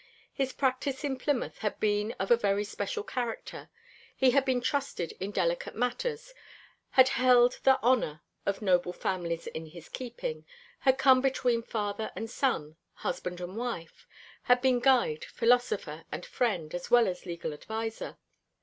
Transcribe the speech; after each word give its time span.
His 0.33 0.51
practice 0.51 1.03
in 1.03 1.15
Plymouth 1.19 1.59
had 1.59 1.79
been 1.79 2.13
of 2.17 2.31
a 2.31 2.35
very 2.35 2.63
special 2.63 3.03
character; 3.03 3.69
he 4.17 4.31
had 4.31 4.45
been 4.45 4.59
trusted 4.59 5.11
in 5.19 5.29
delicate 5.29 5.75
matters, 5.75 6.33
had 6.89 7.09
held 7.09 7.59
the 7.65 7.79
honour 7.83 8.23
of 8.43 8.63
noble 8.63 8.93
families 8.93 9.45
in 9.45 9.67
his 9.67 9.89
keeping, 9.89 10.43
had 10.79 10.97
come 10.97 11.21
between 11.21 11.61
father 11.61 12.11
and 12.15 12.31
son, 12.31 12.77
husband 12.93 13.39
and 13.39 13.55
wife; 13.57 14.07
had 14.41 14.59
been 14.59 14.79
guide, 14.79 15.23
philosopher, 15.25 16.05
and 16.11 16.25
friend, 16.25 16.73
as 16.73 16.89
well 16.89 17.07
as 17.07 17.27
legal 17.27 17.53
adviser. 17.53 18.17